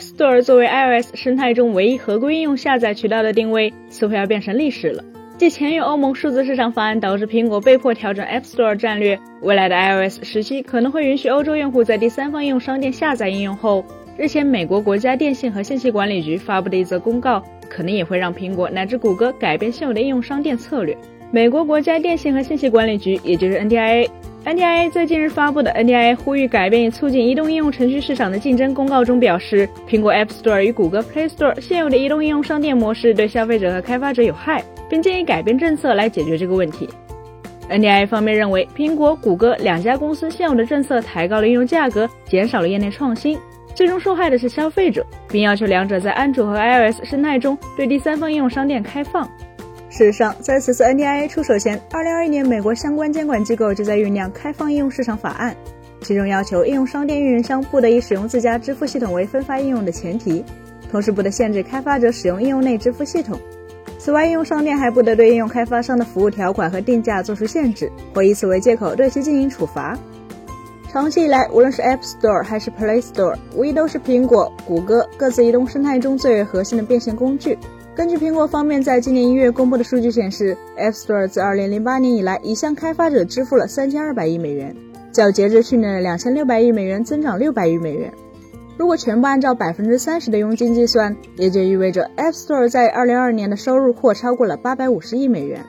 [0.00, 5.04] App Store 作为 iOS 生态中唯一合规应用下载渠道的定位，似乎要变成历史了。
[5.36, 13.84] 继前有欧盟数字市场法案导致苹果被迫调整 App Store 战略，未来的 iOS 时期可能会允许欧洲用户在第三方应用商店下载应用后，
[14.16, 20.96] 日前美国国家电信和信息管理局发布的一则公告，可能也会让苹果乃至谷歌改变现有的应用商店策略。
[21.32, 36.88] 美国国家电信和信息管理局，也就是 NDIA，NDIA 在近日发布的 NDIA 呼吁改变与促进移动应用程序市场的竞争公告中表示，苹果 App Store 与谷歌 Play Store 现有的移动应用商店模式对消费者和开发者有害，并建议改变政策来解决这个问题。
[37.70, 43.38] NDIA 方面认为，苹果、谷歌两家公司现有的政策抬高了应用价格，减少了业内创新，
[43.72, 49.30] 最终受害的是消费者，并要求两者在安卓和 iOS 生态中对第三方应用商店开放。
[49.90, 55.54] 事实上，在此次 NDIA 出手前，2021年美国相关监管机构就在酝酿开放应用市场法案，
[56.00, 60.44] 其中要求应用商店运营商不得以使用自家支付系统为分发应用的前提，
[60.92, 63.38] 同时不得限制开发者使用应用内支付系统。
[63.98, 69.98] 此外，应用商店还不得对应用开发商的服务条款和定价做出限制，或以此为借口对其进行处罚。
[70.88, 77.58] 长期以来，无论是 App Store 还是 Play Store，无疑都是苹果、谷歌各自移动生态中最为核心的变现工具。
[77.96, 84.74] 根据苹果方面在今年一月公布的数据显示，App Store 自2008年以来已向开发者支付了3200亿美元，
[85.12, 88.12] 较截至去年的2600亿美元增长600亿美元。
[88.78, 95.60] 如果全部按照百分之三十的佣金计算，也就意味着 App Store 在2022年的收入或超过了850亿美元。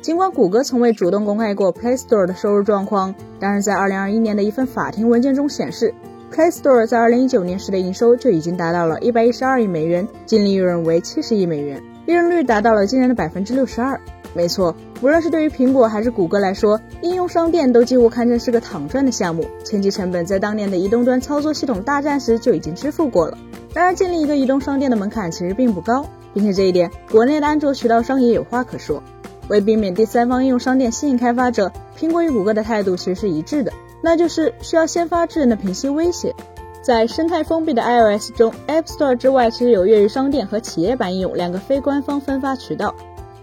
[0.00, 5.92] 尽管谷歌从未主动公开过 Play Store 的收入状况，但是在2021年的一份法庭文件中显示。
[6.32, 13.98] Play Store 在2019年时的营收就已经达到了112亿美元，净利润为70亿美元，利润率达到了惊人的百分之六十二。
[14.34, 19.46] 没错，无论是对于苹果还是谷歌来说，应用商店都几乎堪称是个躺赚的项目。
[19.64, 23.38] 前期成本在当年的移动端操作系统大战时就已经支付过了。
[23.72, 26.04] 然而，建立一个移动商店的门槛其实并不高，
[26.34, 29.02] 并且这一点，国内的安卓渠道商也有话可说。
[29.48, 33.72] 为避免第三方应用商店吸引开发者，苹果与谷歌的态度其实是一致的。
[34.02, 36.34] 那就是需要先发制人的平息威胁。
[36.82, 42.94] 在生态封闭的 iOS 中，App Store 之外其实有越狱商店和企业版应用两个非官方分发渠道。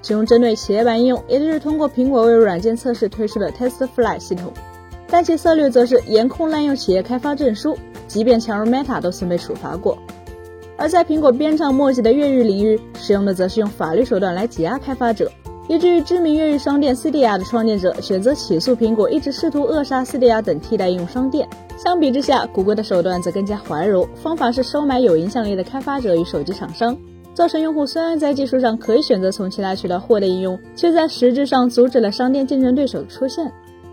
[0.00, 4.52] 其中针对企业版应用，也就是通过苹果为软件测试推出的 TestFly 系统，
[5.08, 7.76] 但其策略则是严控滥用企业开发证书，
[8.06, 9.98] 即便强如 Meta 都曾被处罚过。
[10.76, 15.30] 而在苹果鞭长莫及的越狱领域，使用的则是用法律手段来挤压开发者。
[15.72, 21.48] 以至于知名越狱商店 Cydia 的创建者选择起诉苹果，一直试图扼杀 Cydia 等替代应用商店。
[21.78, 26.94] 相比之下，谷歌的手段则更加怀柔，方法是收买有影响力的开发者与手机厂商，
[27.32, 33.50] 造成用户虽然在技术上可以选择从其他渠道获得应用，却在实质上阻止了商店竞争对手的出现。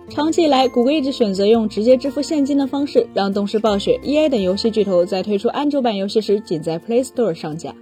[0.10, 7.74] 长期以来，谷歌一直选择用直接支付现金的方式，让动视暴雪、EA 等游戏巨头在推出安卓版游戏时仅在 Play Store 上架。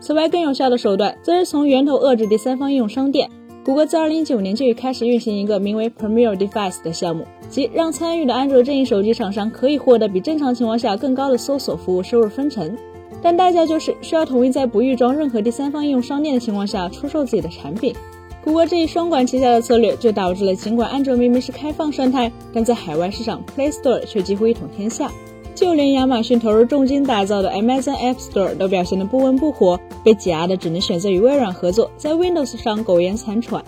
[0.00, 3.28] 此外，更有效的手段则是从源头遏制第三方应用商店。
[3.68, 12.74] 谷歌自2019年就已开始运行一个名为 Premier Device 的项目，即让参与的安卓阵营手机厂商可以获得比正常情况下更高的搜索服务收入分成，
[13.20, 17.94] 但代价就是需要统一在不预装任何第三方应用商店的情况下出售自己的产品。
[18.42, 25.12] 谷歌这一双管齐下的策略，就导致了尽管安卓明明是开放生态，但在海外市场 Play Store 却几乎一统天下。
[25.58, 33.60] 就连亚马逊投入重金打造的 Amazon App Store 都表现得不温不火，被挤压的只能选择与微软合作，在 Windows 上苟延残喘。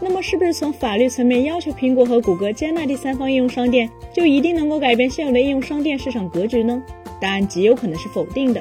[0.00, 6.82] 那么，是不是从法律层面要求苹果和谷歌接纳第三方应用商店，就一定能够改变现有的应用商店市场格局呢？
[7.20, 8.60] 答案极有可能是否定的。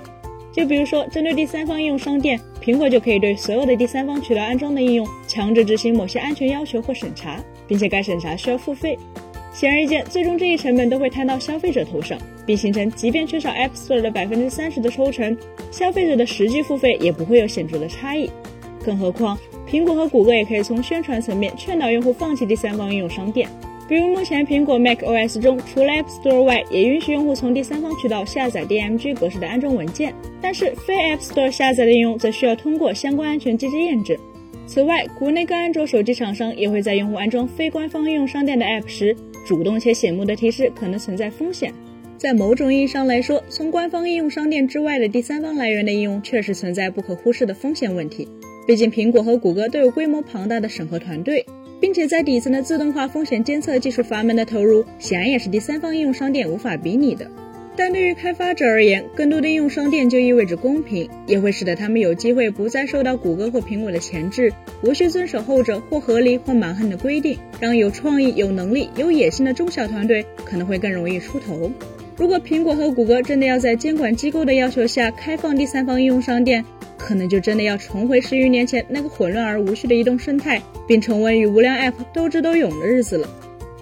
[0.53, 8.95] 就比如说，针对第三方应用商店，苹果就可以对所有的第三方渠道安装的应用强制执行某些安全要求或审查，并且该审查需要付费。
[9.51, 15.35] 显而易见，最终这一成本都会摊到消费者头上，并形成即便缺少 App Store 的百分之三十的抽成，
[15.71, 18.29] 消费者的实际付费也不会有显著的差异。
[18.85, 19.37] 更何况，
[19.69, 23.49] 苹果和谷歌也可以从宣传层面劝导用户放弃第三方应用商店，
[23.87, 34.17] 比如目前苹果 Mac OS 中除了 App Store 外，也允许用户从第三方渠道下载 DMG 格式的安装文件，但是非 App Store 下载的应用则需要通过相关安全机制验证。
[34.71, 39.15] 此外，国内各安卓手机厂商也会在用户安装非官方应用商店的 App 时，
[39.47, 41.73] 主动且醒目的提示可能存在风险。
[42.19, 48.27] 在某种意义上来说，从官方应用商店之外的第三方来源的应用确实存在不可忽视的风险问题。
[48.67, 51.43] 毕竟，苹果和谷歌都有规模庞大的审核团队，
[51.81, 57.27] 并且在底层的自动化风险监测技术阀门的投入，显然也是第三方应用商店无法比拟的。
[57.79, 64.51] 但对于开发者而言，更多的应用商店就意味着公平，也会使得他们有机会不再受到谷歌或苹果的钳制，
[64.83, 71.71] 无需遵守后者或合理或蛮横的规定，让有创意、有能力、有野心的中小团队可能会更容易出头。
[72.17, 76.65] 如果苹果和谷歌真的要在监管机构的要求下开放第三方应用商店，
[76.97, 83.29] 可能就真的要重回十余年前那个混乱而无序的移动生态，并重温与无良 App 斗智斗勇的日子了。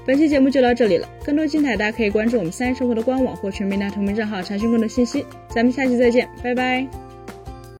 [0.07, 5.25] 本期节目就到这里了，更多精彩大家可以关注我们三生活的官网或全民大同名账号查询更多信息。
[5.49, 7.06] 咱们下期再见，拜拜。